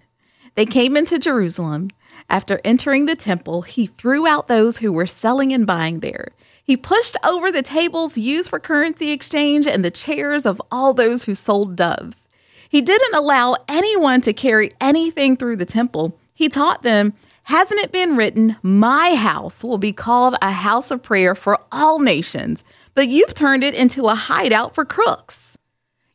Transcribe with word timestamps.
They 0.55 0.65
came 0.65 0.97
into 0.97 1.19
Jerusalem. 1.19 1.91
After 2.29 2.61
entering 2.63 3.05
the 3.05 3.15
temple, 3.15 3.63
he 3.63 3.85
threw 3.85 4.27
out 4.27 4.47
those 4.47 4.77
who 4.77 4.91
were 4.91 5.05
selling 5.05 5.53
and 5.53 5.67
buying 5.67 5.99
there 5.99 6.29
he 6.63 6.77
pushed 6.77 7.17
over 7.25 7.51
the 7.51 7.61
tables 7.61 8.17
used 8.17 8.49
for 8.49 8.59
currency 8.59 9.11
exchange 9.11 9.67
and 9.67 9.83
the 9.83 9.91
chairs 9.91 10.45
of 10.45 10.61
all 10.71 10.93
those 10.93 11.25
who 11.25 11.35
sold 11.35 11.75
doves. 11.75 12.29
He 12.69 12.81
didn't 12.81 13.13
allow 13.13 13.57
anyone 13.67 14.21
to 14.21 14.33
carry 14.33 14.71
anything 14.79 15.35
through 15.35 15.57
the 15.57 15.65
temple. 15.65 16.17
He 16.33 16.47
taught 16.47 16.81
them, 16.81 17.13
Hasn't 17.47 17.81
it 17.81 17.91
been 17.91 18.15
written, 18.15 18.55
My 18.63 19.15
house 19.15 19.63
will 19.63 19.77
be 19.77 19.91
called 19.91 20.35
a 20.41 20.51
house 20.51 20.89
of 20.89 21.03
prayer 21.03 21.35
for 21.35 21.59
all 21.71 21.99
nations, 21.99 22.63
but 22.95 23.09
you've 23.09 23.33
turned 23.33 23.65
it 23.65 23.75
into 23.75 24.05
a 24.05 24.15
hideout 24.15 24.73
for 24.73 24.85
crooks? 24.85 25.57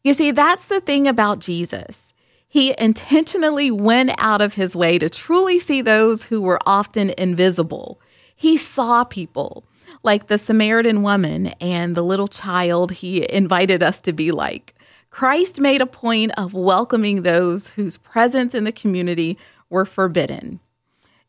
You 0.02 0.14
see, 0.14 0.30
that's 0.30 0.66
the 0.66 0.80
thing 0.80 1.06
about 1.06 1.40
Jesus. 1.40 2.14
He 2.48 2.74
intentionally 2.78 3.70
went 3.70 4.10
out 4.18 4.40
of 4.40 4.54
his 4.54 4.74
way 4.74 4.98
to 4.98 5.10
truly 5.10 5.58
see 5.58 5.82
those 5.82 6.24
who 6.24 6.40
were 6.40 6.58
often 6.66 7.12
invisible. 7.18 8.00
He 8.34 8.56
saw 8.56 9.04
people 9.04 9.64
like 10.02 10.28
the 10.28 10.38
Samaritan 10.38 11.02
woman 11.02 11.48
and 11.60 11.94
the 11.94 12.02
little 12.02 12.28
child 12.28 12.92
he 12.92 13.30
invited 13.30 13.82
us 13.82 14.00
to 14.02 14.12
be 14.12 14.30
like. 14.30 14.74
Christ 15.10 15.60
made 15.60 15.80
a 15.80 15.86
point 15.86 16.32
of 16.38 16.54
welcoming 16.54 17.22
those 17.22 17.68
whose 17.68 17.96
presence 17.96 18.54
in 18.54 18.64
the 18.64 18.72
community 18.72 19.38
were 19.68 19.84
forbidden. 19.84 20.60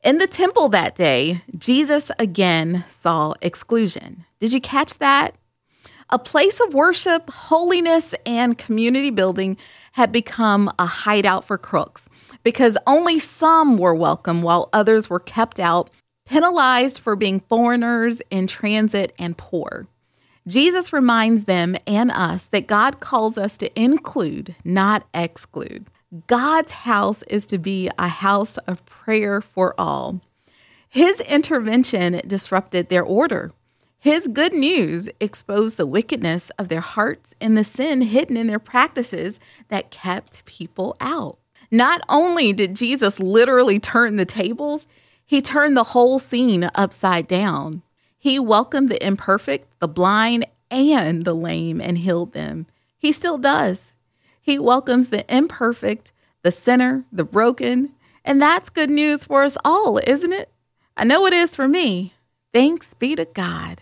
In 0.03 0.17
the 0.17 0.27
temple 0.27 0.69
that 0.69 0.95
day, 0.95 1.41
Jesus 1.57 2.11
again 2.17 2.85
saw 2.87 3.33
exclusion. 3.41 4.25
Did 4.39 4.53
you 4.53 4.61
catch 4.61 4.97
that? 4.99 5.35
A 6.11 6.17
place 6.17 6.59
of 6.59 6.73
worship, 6.73 7.29
holiness, 7.29 8.15
and 8.25 8.57
community 8.57 9.11
building 9.11 9.57
had 9.91 10.11
become 10.11 10.71
a 10.79 10.87
hideout 10.87 11.45
for 11.45 11.57
crooks 11.57 12.09
because 12.43 12.77
only 12.87 13.19
some 13.19 13.77
were 13.77 13.93
welcome 13.93 14.41
while 14.41 14.69
others 14.73 15.07
were 15.07 15.19
kept 15.19 15.59
out 15.59 15.91
penalized 16.25 16.99
for 16.99 17.15
being 17.15 17.39
foreigners 17.41 18.21
in 18.31 18.47
transit 18.47 19.13
and 19.19 19.37
poor. 19.37 19.87
Jesus 20.47 20.91
reminds 20.91 21.43
them 21.43 21.75
and 21.85 22.09
us 22.09 22.47
that 22.47 22.65
God 22.65 22.99
calls 22.99 23.37
us 23.37 23.55
to 23.59 23.79
include, 23.79 24.55
not 24.63 25.07
exclude. 25.13 25.85
God's 26.25 26.71
house 26.71 27.21
is 27.23 27.45
to 27.47 27.59
be 27.59 27.89
a 27.99 28.07
house 28.07 28.57
of 28.59 28.83
prayer 28.87 29.41
for 29.41 29.79
all. 29.79 30.21
His 30.87 31.19
intervention 31.19 32.21
disrupted 32.25 32.89
their 32.89 33.03
order. 33.03 33.51
His 34.01 34.27
good 34.27 34.53
news 34.53 35.09
exposed 35.19 35.75
the 35.75 35.85
wickedness 35.85 36.51
of 36.51 36.69
their 36.69 36.79
hearts 36.79 37.35
and 37.41 37.57
the 37.57 37.65
sin 37.65 37.99
hidden 37.99 38.37
in 38.37 38.47
their 38.47 38.57
practices 38.57 39.41
that 39.67 39.91
kept 39.91 40.45
people 40.45 40.95
out. 41.01 41.37
Not 41.69 41.99
only 42.07 42.53
did 42.53 42.77
Jesus 42.77 43.19
literally 43.19 43.77
turn 43.77 44.15
the 44.15 44.25
tables, 44.25 44.87
he 45.25 45.41
turned 45.41 45.75
the 45.75 45.83
whole 45.83 46.17
scene 46.17 46.69
upside 46.73 47.27
down. 47.27 47.83
He 48.17 48.39
welcomed 48.39 48.87
the 48.87 49.05
imperfect, 49.05 49.67
the 49.79 49.87
blind, 49.89 50.45
and 50.71 51.25
the 51.25 51.35
lame 51.35 51.81
and 51.81 51.97
healed 51.97 52.31
them. 52.31 52.67
He 52.97 53.11
still 53.11 53.37
does. 53.37 53.95
He 54.41 54.57
welcomes 54.57 55.09
the 55.09 55.25
imperfect, 55.33 56.13
the 56.41 56.51
sinner, 56.51 57.03
the 57.11 57.25
broken, 57.25 57.93
and 58.23 58.41
that's 58.41 58.69
good 58.69 58.89
news 58.89 59.25
for 59.25 59.43
us 59.43 59.57
all, 59.65 59.99
isn't 60.07 60.33
it? 60.33 60.49
I 60.95 61.03
know 61.03 61.25
it 61.25 61.33
is 61.33 61.53
for 61.53 61.67
me. 61.67 62.13
Thanks 62.53 62.93
be 62.93 63.15
to 63.15 63.25
God. 63.25 63.81